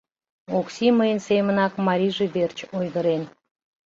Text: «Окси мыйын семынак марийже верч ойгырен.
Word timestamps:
«Окси 0.57 0.87
мыйын 0.99 1.19
семынак 1.27 1.73
марийже 1.87 2.25
верч 2.35 2.57
ойгырен. 2.77 3.23